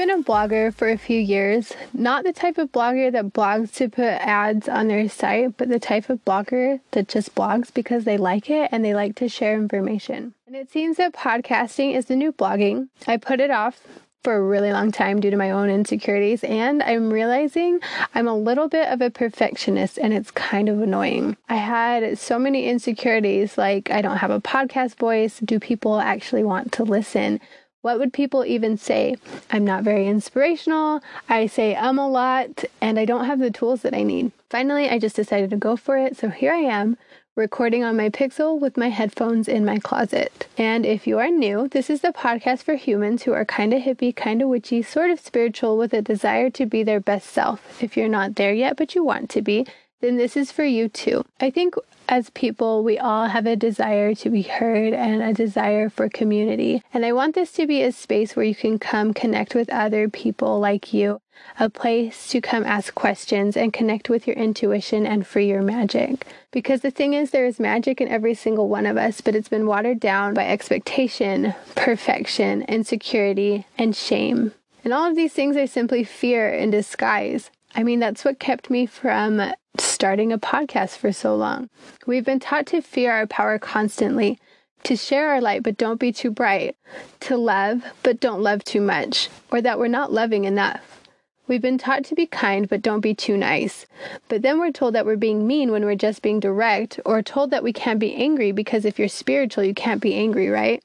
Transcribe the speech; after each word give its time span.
been 0.00 0.08
a 0.08 0.22
blogger 0.22 0.72
for 0.72 0.88
a 0.88 0.96
few 0.96 1.20
years, 1.20 1.74
not 1.92 2.24
the 2.24 2.32
type 2.32 2.56
of 2.56 2.72
blogger 2.72 3.12
that 3.12 3.34
blogs 3.34 3.70
to 3.74 3.86
put 3.86 4.06
ads 4.06 4.66
on 4.66 4.88
their 4.88 5.06
site, 5.10 5.54
but 5.58 5.68
the 5.68 5.78
type 5.78 6.08
of 6.08 6.24
blogger 6.24 6.80
that 6.92 7.06
just 7.06 7.34
blogs 7.34 7.70
because 7.74 8.04
they 8.04 8.16
like 8.16 8.48
it 8.48 8.70
and 8.72 8.82
they 8.82 8.94
like 8.94 9.14
to 9.14 9.28
share 9.28 9.52
information. 9.52 10.32
And 10.46 10.56
it 10.56 10.70
seems 10.70 10.96
that 10.96 11.12
podcasting 11.12 11.94
is 11.94 12.06
the 12.06 12.16
new 12.16 12.32
blogging. 12.32 12.88
I 13.06 13.18
put 13.18 13.40
it 13.40 13.50
off 13.50 13.82
for 14.24 14.36
a 14.36 14.42
really 14.42 14.72
long 14.72 14.90
time 14.90 15.20
due 15.20 15.30
to 15.30 15.36
my 15.36 15.50
own 15.50 15.68
insecurities, 15.68 16.44
and 16.44 16.82
I'm 16.82 17.12
realizing 17.12 17.80
I'm 18.14 18.26
a 18.26 18.34
little 18.34 18.68
bit 18.68 18.88
of 18.88 19.02
a 19.02 19.10
perfectionist 19.10 19.98
and 19.98 20.14
it's 20.14 20.30
kind 20.30 20.70
of 20.70 20.80
annoying. 20.80 21.36
I 21.50 21.56
had 21.56 22.18
so 22.18 22.38
many 22.38 22.64
insecurities 22.70 23.58
like 23.58 23.90
I 23.90 24.00
don't 24.00 24.16
have 24.16 24.30
a 24.30 24.40
podcast 24.40 24.96
voice. 24.96 25.40
Do 25.40 25.60
people 25.60 26.00
actually 26.00 26.44
want 26.44 26.72
to 26.72 26.84
listen? 26.84 27.38
What 27.82 27.98
would 27.98 28.12
people 28.12 28.44
even 28.44 28.76
say? 28.76 29.16
I'm 29.50 29.64
not 29.64 29.84
very 29.84 30.06
inspirational. 30.06 31.00
I 31.28 31.46
say 31.46 31.74
um 31.74 31.98
a 31.98 32.08
lot, 32.08 32.64
and 32.80 32.98
I 32.98 33.06
don't 33.06 33.24
have 33.24 33.38
the 33.38 33.50
tools 33.50 33.80
that 33.82 33.94
I 33.94 34.02
need. 34.02 34.32
Finally, 34.50 34.90
I 34.90 34.98
just 34.98 35.16
decided 35.16 35.50
to 35.50 35.56
go 35.56 35.76
for 35.76 35.96
it. 35.96 36.16
So 36.16 36.28
here 36.28 36.52
I 36.52 36.58
am, 36.58 36.98
recording 37.36 37.82
on 37.82 37.96
my 37.96 38.10
Pixel 38.10 38.60
with 38.60 38.76
my 38.76 38.90
headphones 38.90 39.48
in 39.48 39.64
my 39.64 39.78
closet. 39.78 40.46
And 40.58 40.84
if 40.84 41.06
you 41.06 41.18
are 41.18 41.30
new, 41.30 41.68
this 41.68 41.88
is 41.88 42.02
the 42.02 42.12
podcast 42.12 42.64
for 42.64 42.74
humans 42.74 43.22
who 43.22 43.32
are 43.32 43.46
kind 43.46 43.72
of 43.72 43.80
hippie, 43.80 44.14
kind 44.14 44.42
of 44.42 44.48
witchy, 44.48 44.82
sort 44.82 45.10
of 45.10 45.18
spiritual, 45.18 45.78
with 45.78 45.94
a 45.94 46.02
desire 46.02 46.50
to 46.50 46.66
be 46.66 46.82
their 46.82 47.00
best 47.00 47.30
self. 47.30 47.82
If 47.82 47.96
you're 47.96 48.08
not 48.08 48.36
there 48.36 48.52
yet, 48.52 48.76
but 48.76 48.94
you 48.94 49.02
want 49.02 49.30
to 49.30 49.40
be, 49.40 49.66
then 50.00 50.16
this 50.16 50.36
is 50.36 50.50
for 50.52 50.64
you 50.64 50.88
too. 50.88 51.24
I 51.40 51.50
think 51.50 51.74
as 52.08 52.28
people, 52.30 52.82
we 52.82 52.98
all 52.98 53.26
have 53.26 53.46
a 53.46 53.54
desire 53.54 54.14
to 54.16 54.30
be 54.30 54.42
heard 54.42 54.92
and 54.92 55.22
a 55.22 55.32
desire 55.32 55.88
for 55.88 56.08
community. 56.08 56.82
And 56.92 57.06
I 57.06 57.12
want 57.12 57.36
this 57.36 57.52
to 57.52 57.66
be 57.68 57.82
a 57.82 57.92
space 57.92 58.34
where 58.34 58.44
you 58.44 58.54
can 58.54 58.78
come 58.80 59.14
connect 59.14 59.54
with 59.54 59.70
other 59.70 60.08
people 60.08 60.58
like 60.58 60.92
you, 60.92 61.20
a 61.60 61.70
place 61.70 62.28
to 62.30 62.40
come 62.40 62.64
ask 62.64 62.94
questions 62.96 63.56
and 63.56 63.72
connect 63.72 64.10
with 64.10 64.26
your 64.26 64.34
intuition 64.34 65.06
and 65.06 65.24
free 65.24 65.46
your 65.46 65.62
magic. 65.62 66.26
Because 66.50 66.80
the 66.80 66.90
thing 66.90 67.14
is, 67.14 67.30
there 67.30 67.46
is 67.46 67.60
magic 67.60 68.00
in 68.00 68.08
every 68.08 68.34
single 68.34 68.68
one 68.68 68.86
of 68.86 68.96
us, 68.96 69.20
but 69.20 69.36
it's 69.36 69.48
been 69.48 69.66
watered 69.66 70.00
down 70.00 70.34
by 70.34 70.48
expectation, 70.48 71.54
perfection, 71.76 72.62
insecurity, 72.62 73.66
and 73.78 73.94
shame. 73.94 74.52
And 74.82 74.92
all 74.92 75.08
of 75.08 75.14
these 75.14 75.32
things 75.32 75.56
are 75.56 75.66
simply 75.68 76.02
fear 76.02 76.50
in 76.50 76.70
disguise. 76.70 77.50
I 77.76 77.84
mean, 77.84 78.00
that's 78.00 78.24
what 78.24 78.40
kept 78.40 78.68
me 78.68 78.86
from 78.86 79.52
starting 80.00 80.32
a 80.32 80.38
podcast 80.38 80.96
for 80.96 81.12
so 81.12 81.36
long. 81.36 81.68
We've 82.06 82.24
been 82.24 82.40
taught 82.40 82.64
to 82.68 82.80
fear 82.80 83.12
our 83.12 83.26
power 83.26 83.58
constantly, 83.58 84.38
to 84.84 84.96
share 84.96 85.28
our 85.28 85.42
light 85.42 85.62
but 85.62 85.76
don't 85.76 86.00
be 86.00 86.10
too 86.10 86.30
bright, 86.30 86.74
to 87.20 87.36
love 87.36 87.84
but 88.02 88.18
don't 88.18 88.40
love 88.40 88.64
too 88.64 88.80
much, 88.80 89.28
or 89.52 89.60
that 89.60 89.78
we're 89.78 89.88
not 89.88 90.10
loving 90.10 90.46
enough. 90.46 91.02
We've 91.46 91.60
been 91.60 91.76
taught 91.76 92.04
to 92.06 92.14
be 92.14 92.24
kind 92.24 92.66
but 92.66 92.80
don't 92.80 93.02
be 93.02 93.12
too 93.12 93.36
nice. 93.36 93.84
But 94.30 94.40
then 94.40 94.58
we're 94.58 94.72
told 94.72 94.94
that 94.94 95.04
we're 95.04 95.16
being 95.16 95.46
mean 95.46 95.70
when 95.70 95.84
we're 95.84 95.96
just 95.96 96.22
being 96.22 96.40
direct, 96.40 96.98
or 97.04 97.20
told 97.20 97.50
that 97.50 97.62
we 97.62 97.74
can't 97.74 98.00
be 98.00 98.14
angry 98.14 98.52
because 98.52 98.86
if 98.86 98.98
you're 98.98 99.06
spiritual, 99.06 99.64
you 99.64 99.74
can't 99.74 100.00
be 100.00 100.14
angry, 100.14 100.48
right? 100.48 100.82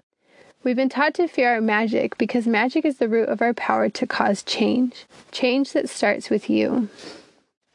We've 0.66 0.76
been 0.76 0.90
taught 0.90 1.14
to 1.14 1.30
fear 1.30 1.54
our 1.54 1.62
magic 1.62 2.18
because 2.18 2.48
magic 2.48 2.84
is 2.84 2.98
the 2.98 3.08
root 3.08 3.30
of 3.30 3.42
our 3.42 3.54
power 3.54 3.88
to 3.88 4.06
cause 4.06 4.44
change. 4.44 5.06
Change 5.32 5.72
that 5.72 5.88
starts 5.88 6.30
with 6.30 6.50
you. 6.50 6.90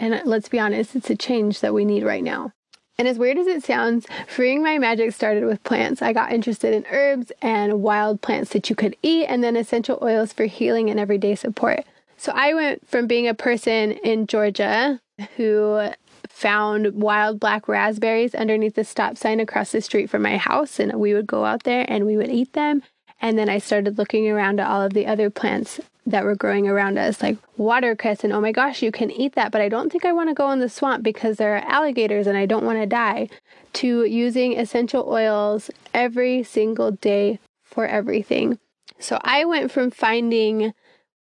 And 0.00 0.22
let's 0.24 0.48
be 0.48 0.58
honest, 0.58 0.96
it's 0.96 1.10
a 1.10 1.14
change 1.14 1.60
that 1.60 1.74
we 1.74 1.84
need 1.84 2.04
right 2.04 2.24
now. 2.24 2.52
And 2.96 3.06
as 3.06 3.18
weird 3.18 3.38
as 3.38 3.46
it 3.46 3.62
sounds, 3.62 4.06
freeing 4.26 4.62
my 4.62 4.78
magic 4.78 5.12
started 5.12 5.44
with 5.44 5.62
plants. 5.62 6.02
I 6.02 6.12
got 6.12 6.32
interested 6.32 6.74
in 6.74 6.86
herbs 6.90 7.30
and 7.40 7.82
wild 7.82 8.22
plants 8.22 8.50
that 8.52 8.68
you 8.68 8.76
could 8.76 8.96
eat, 9.02 9.26
and 9.26 9.44
then 9.44 9.56
essential 9.56 9.98
oils 10.02 10.32
for 10.32 10.46
healing 10.46 10.90
and 10.90 10.98
everyday 10.98 11.34
support. 11.34 11.84
So 12.16 12.32
I 12.34 12.54
went 12.54 12.88
from 12.88 13.06
being 13.06 13.28
a 13.28 13.34
person 13.34 13.92
in 13.92 14.26
Georgia 14.26 15.00
who 15.36 15.90
found 16.28 16.94
wild 16.94 17.38
black 17.38 17.68
raspberries 17.68 18.34
underneath 18.34 18.74
the 18.74 18.84
stop 18.84 19.16
sign 19.18 19.40
across 19.40 19.72
the 19.72 19.80
street 19.82 20.08
from 20.08 20.22
my 20.22 20.38
house, 20.38 20.80
and 20.80 20.92
we 20.94 21.12
would 21.12 21.26
go 21.26 21.44
out 21.44 21.64
there 21.64 21.84
and 21.88 22.06
we 22.06 22.16
would 22.16 22.30
eat 22.30 22.54
them. 22.54 22.82
And 23.20 23.38
then 23.38 23.50
I 23.50 23.58
started 23.58 23.98
looking 23.98 24.28
around 24.28 24.60
at 24.60 24.66
all 24.66 24.82
of 24.82 24.94
the 24.94 25.06
other 25.06 25.28
plants 25.28 25.78
that 26.10 26.24
were 26.24 26.34
growing 26.34 26.68
around 26.68 26.98
us, 26.98 27.22
like 27.22 27.38
watercress. 27.56 28.24
And 28.24 28.32
oh 28.32 28.40
my 28.40 28.52
gosh, 28.52 28.82
you 28.82 28.92
can 28.92 29.10
eat 29.10 29.34
that, 29.34 29.52
but 29.52 29.60
I 29.60 29.68
don't 29.68 29.90
think 29.90 30.04
I 30.04 30.12
want 30.12 30.28
to 30.28 30.34
go 30.34 30.50
in 30.50 30.60
the 30.60 30.68
swamp 30.68 31.02
because 31.02 31.36
there 31.36 31.56
are 31.56 31.64
alligators 31.66 32.26
and 32.26 32.36
I 32.36 32.46
don't 32.46 32.64
want 32.64 32.78
to 32.78 32.86
die. 32.86 33.28
To 33.74 34.04
using 34.04 34.58
essential 34.58 35.08
oils 35.08 35.70
every 35.94 36.42
single 36.42 36.90
day 36.90 37.38
for 37.62 37.86
everything. 37.86 38.58
So 38.98 39.18
I 39.22 39.44
went 39.44 39.70
from 39.70 39.92
finding 39.92 40.74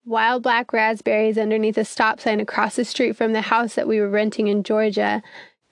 wild 0.07 0.43
black 0.43 0.73
raspberries 0.73 1.37
underneath 1.37 1.77
a 1.77 1.85
stop 1.85 2.21
sign 2.21 2.41
across 2.41 2.77
the 2.77 2.85
street 2.85 3.17
from 3.17 3.35
the 3.35 3.43
house 3.43 3.75
that 3.75 3.87
we 3.87 4.01
were 4.01 4.09
renting 4.09 4.49
in 4.49 4.63
Georgia 4.63 5.23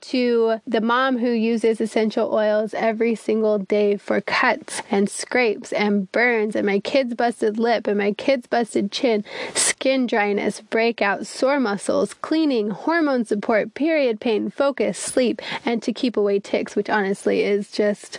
to 0.01 0.61
the 0.67 0.81
mom 0.81 1.19
who 1.19 1.31
uses 1.31 1.81
essential 1.81 2.33
oils 2.33 2.75
every 2.75 3.15
single 3.15 3.59
day 3.59 3.97
for 3.97 4.21
cuts 4.21 4.83
and 4.91 5.09
scrapes 5.09 5.73
and 5.73 6.11
burns 6.13 6.55
and 6.55 6.67
my 6.67 6.79
kid's 6.79 7.15
busted 7.15 7.59
lip 7.59 7.87
and 7.87 7.99
my 7.99 8.13
kid's 8.13 8.47
busted 8.47 8.93
chin, 8.93 9.25
skin 9.55 10.07
dryness, 10.07 10.61
breakouts, 10.71 11.27
sore 11.27 11.61
muscles, 11.61 12.15
cleaning, 12.15 12.71
hormone 12.71 13.25
support, 13.25 13.75
period 13.75 14.21
pain, 14.21 14.51
focus, 14.51 14.99
sleep, 14.99 15.43
and 15.65 15.83
to 15.83 15.93
keep 15.93 16.17
away 16.17 16.39
ticks, 16.39 16.77
which 16.77 16.91
honestly 16.91 17.43
is 17.43 17.71
just 17.71 18.19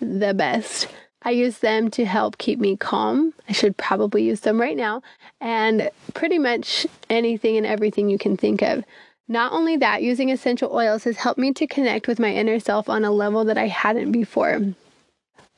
the 0.00 0.34
best. 0.34 0.88
I 1.22 1.30
use 1.30 1.58
them 1.58 1.90
to 1.90 2.04
help 2.04 2.38
keep 2.38 2.60
me 2.60 2.76
calm. 2.76 3.34
I 3.48 3.52
should 3.52 3.76
probably 3.76 4.22
use 4.22 4.40
them 4.40 4.60
right 4.60 4.76
now. 4.76 5.02
And 5.40 5.90
pretty 6.14 6.38
much 6.38 6.86
anything 7.10 7.56
and 7.56 7.66
everything 7.66 8.08
you 8.08 8.16
can 8.16 8.36
think 8.36 8.62
of. 8.62 8.84
Not 9.28 9.52
only 9.52 9.76
that, 9.78 10.02
using 10.02 10.30
essential 10.30 10.72
oils 10.72 11.04
has 11.04 11.16
helped 11.16 11.38
me 11.38 11.52
to 11.54 11.66
connect 11.66 12.06
with 12.06 12.20
my 12.20 12.32
inner 12.32 12.60
self 12.60 12.88
on 12.88 13.04
a 13.04 13.10
level 13.10 13.44
that 13.44 13.58
I 13.58 13.66
hadn't 13.66 14.12
before. 14.12 14.60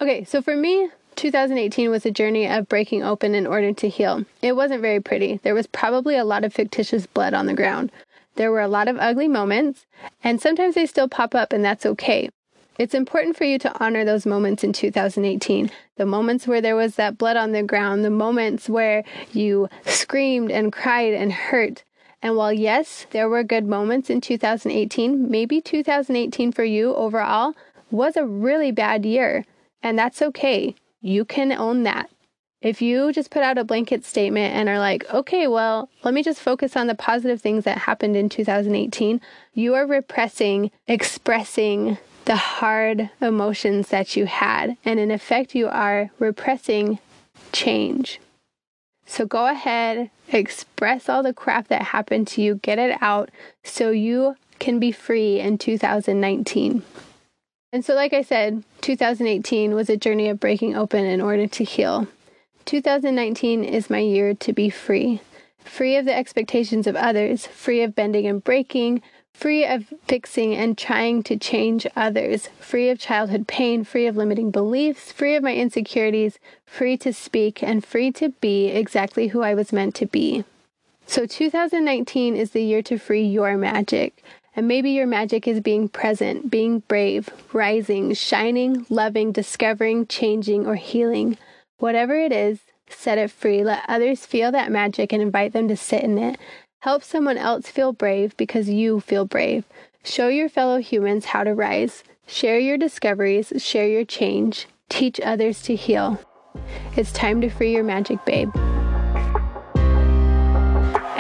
Okay, 0.01 0.25
so 0.25 0.41
for 0.41 0.57
me, 0.57 0.89
2018 1.17 1.91
was 1.91 2.07
a 2.07 2.11
journey 2.11 2.47
of 2.47 2.69
breaking 2.69 3.03
open 3.03 3.35
in 3.35 3.47
order 3.47 3.73
to 3.73 3.89
heal. 3.89 4.25
It 4.41 4.57
wasn't 4.57 4.81
very 4.81 5.01
pretty. 5.01 5.41
There 5.43 5.55
was 5.55 5.67
probably 5.67 6.17
a 6.17 6.25
lot 6.25 6.45
of 6.45 6.55
fictitious 6.55 7.07
blood 7.07 7.35
on 7.35 7.47
the 7.47 7.55
ground. 7.55 7.93
There 8.37 8.53
were 8.53 8.61
a 8.61 8.69
lot 8.69 8.89
of 8.89 8.97
ugly 8.99 9.27
moments, 9.27 9.85
and 10.23 10.41
sometimes 10.41 10.77
they 10.77 10.87
still 10.87 11.09
pop 11.09 11.35
up, 11.35 11.53
and 11.53 11.65
that's 11.65 11.85
okay. 11.85 12.31
It's 12.79 12.95
important 12.95 13.37
for 13.37 13.43
you 13.43 13.59
to 13.59 13.85
honor 13.85 14.05
those 14.05 14.25
moments 14.25 14.63
in 14.63 14.73
2018. 14.73 15.73
The 15.97 16.07
moments 16.07 16.47
where 16.47 16.61
there 16.61 16.77
was 16.77 16.95
that 16.95 17.19
blood 17.19 17.37
on 17.37 17.51
the 17.51 17.65
ground, 17.65 18.05
the 18.05 18.11
moments 18.11 18.69
where 18.69 19.03
you 19.33 19.69
screamed 19.85 20.53
and 20.53 20.73
cried 20.73 21.13
and 21.13 21.33
hurt. 21.33 21.83
And 22.23 22.37
while, 22.37 22.53
yes, 22.53 23.07
there 23.11 23.29
were 23.29 23.45
good 23.45 23.67
moments 23.67 24.11
in 24.11 24.21
2018, 24.21 25.31
maybe 25.31 25.61
2018 25.61 26.53
for 26.53 26.65
you 26.65 26.95
overall 26.95 27.55
was 27.91 28.17
a 28.17 28.27
really 28.27 28.73
bad 28.73 29.07
year. 29.07 29.45
And 29.83 29.99
that's 29.99 30.21
okay. 30.21 30.75
You 31.01 31.25
can 31.25 31.53
own 31.53 31.85
that. 31.85 32.11
If 32.61 32.83
you 32.83 33.13
just 33.13 33.31
put 33.31 33.45
out 33.45 33.57
a 33.57 33.63
blanket 33.63 34.05
statement 34.05 34.53
and 34.53 34.69
are 34.69 34.81
like, 34.81 35.09
okay, 35.15 35.47
well, 35.47 35.89
let 36.03 36.13
me 36.13 36.25
just 36.25 36.41
focus 36.41 36.77
on 36.77 36.89
the 36.89 36.95
positive 36.97 37.41
things 37.41 37.63
that 37.65 37.79
happened 37.79 38.17
in 38.17 38.29
2018, 38.29 39.21
you 39.55 39.75
are 39.75 39.87
repressing, 39.87 40.73
expressing 40.89 41.99
the 42.25 42.35
hard 42.35 43.11
emotions 43.21 43.89
that 43.91 44.17
you 44.17 44.27
had. 44.27 44.77
And 44.85 44.99
in 44.99 45.13
effect, 45.13 45.55
you 45.55 45.69
are 45.69 46.11
repressing 46.19 46.99
change. 47.53 48.21
So 49.09 49.25
go 49.27 49.47
ahead, 49.47 50.11
express 50.29 51.09
all 51.09 51.23
the 51.23 51.33
crap 51.33 51.69
that 51.69 51.83
happened 51.83 52.29
to 52.29 52.43
you, 52.43 52.57
get 52.57 52.79
it 52.79 52.97
out 53.01 53.31
so 53.65 53.91
you 53.91 54.37
can 54.59 54.79
be 54.79 54.93
free 54.93 55.41
in 55.41 55.57
2019. 55.57 56.83
And 57.73 57.85
so, 57.85 57.95
like 57.95 58.13
I 58.13 58.23
said, 58.23 58.63
2018 58.83 59.75
was 59.75 59.89
a 59.89 59.97
journey 59.97 60.29
of 60.29 60.39
breaking 60.39 60.77
open 60.77 61.05
in 61.05 61.21
order 61.21 61.47
to 61.47 61.65
heal. 61.65 62.07
2019 62.67 63.65
is 63.65 63.91
my 63.91 63.99
year 63.99 64.35
to 64.35 64.53
be 64.53 64.69
free 64.69 65.23
free 65.69 65.97
of 65.97 66.05
the 66.05 66.15
expectations 66.15 66.87
of 66.87 66.97
others, 66.97 67.47
free 67.47 67.83
of 67.83 67.95
bending 67.95 68.27
and 68.27 68.43
breaking, 68.43 69.03
free 69.39 69.65
of 69.65 69.95
fixing 70.09 70.53
and 70.53 70.77
trying 70.77 71.23
to 71.23 71.37
change 71.37 71.87
others, 71.95 72.49
free 72.59 72.91
of 72.91 72.99
childhood 72.99 73.47
pain, 73.47 73.85
free 73.85 74.09
of 74.09 74.17
limiting 74.17 74.51
beliefs, 74.51 75.13
free 75.13 75.37
of 75.37 75.45
my 75.45 75.55
insecurities, 75.55 76.41
free 76.67 76.97
to 76.97 77.13
speak, 77.13 77.63
and 77.63 77.85
free 77.85 78.11
to 78.11 78.31
be 78.41 78.67
exactly 78.67 79.29
who 79.29 79.43
I 79.43 79.55
was 79.55 79.73
meant 79.73 79.95
to 79.95 80.07
be. 80.07 80.45
So 81.07 81.25
2019 81.25 82.35
is 82.35 82.51
the 82.51 82.65
year 82.65 82.83
to 82.83 82.99
free 82.99 83.23
your 83.23 83.57
magic. 83.57 84.25
And 84.57 84.67
maybe 84.67 84.91
your 84.91 85.07
magic 85.07 85.47
is 85.47 85.61
being 85.61 85.89
present, 85.89 86.51
being 86.51 86.81
brave, 86.81 87.31
rising, 87.53 88.15
shining, 88.15 88.87
loving, 88.91 89.31
discovering, 89.31 90.09
changing, 90.09 90.67
or 90.67 90.75
healing. 90.75 91.39
Whatever 91.79 92.19
it 92.19 92.33
is, 92.33 92.59
set 92.91 93.19
it 93.19 93.31
free. 93.31 93.63
Let 93.63 93.85
others 93.89 94.27
feel 94.27 94.51
that 94.51 94.73
magic 94.73 95.13
and 95.13 95.23
invite 95.23 95.53
them 95.53 95.69
to 95.69 95.77
sit 95.77 96.03
in 96.03 96.19
it. 96.19 96.39
Help 96.81 97.03
someone 97.03 97.37
else 97.37 97.69
feel 97.69 97.93
brave 97.93 98.37
because 98.37 98.69
you 98.69 99.01
feel 99.01 99.25
brave. 99.25 99.65
Show 100.05 100.29
your 100.29 100.49
fellow 100.49 100.79
humans 100.79 101.27
how 101.27 101.45
to 101.45 101.55
rise. 101.55 102.05
Share 102.27 102.59
your 102.59 102.79
discoveries, 102.79 103.53
share 103.59 103.89
your 103.89 104.05
change, 104.05 104.67
teach 104.89 105.21
others 105.21 105.63
to 105.63 105.75
heal. 105.75 106.21
It's 106.97 107.13
time 107.13 107.41
to 107.41 107.49
free 107.49 107.73
your 107.73 107.85
magic, 107.85 108.25
babe. 108.25 108.51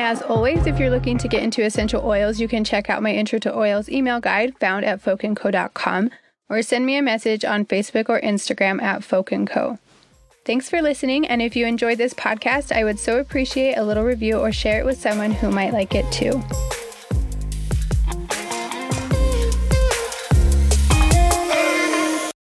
as 0.08 0.22
always, 0.22 0.66
if 0.66 0.78
you're 0.78 0.88
looking 0.88 1.18
to 1.18 1.28
get 1.28 1.42
into 1.42 1.62
essential 1.62 2.02
oils, 2.02 2.40
you 2.40 2.48
can 2.48 2.64
check 2.64 2.88
out 2.88 3.02
my 3.02 3.12
Intro 3.12 3.38
to 3.40 3.54
Oils 3.54 3.90
email 3.90 4.20
guide 4.20 4.56
found 4.58 4.86
at 4.86 5.04
folkandco.com 5.04 6.10
or 6.48 6.62
send 6.62 6.86
me 6.86 6.96
a 6.96 7.02
message 7.02 7.44
on 7.44 7.66
Facebook 7.66 8.08
or 8.08 8.18
Instagram 8.18 8.80
at 8.80 9.02
folkandco. 9.02 9.78
Thanks 10.48 10.70
for 10.70 10.80
listening, 10.80 11.26
and 11.26 11.42
if 11.42 11.56
you 11.56 11.66
enjoyed 11.66 11.98
this 11.98 12.14
podcast, 12.14 12.74
I 12.74 12.82
would 12.82 12.98
so 12.98 13.18
appreciate 13.18 13.74
a 13.74 13.82
little 13.82 14.02
review 14.02 14.38
or 14.38 14.50
share 14.50 14.80
it 14.80 14.86
with 14.86 14.98
someone 14.98 15.30
who 15.30 15.50
might 15.50 15.74
like 15.74 15.94
it 15.94 16.10
too. 16.10 16.42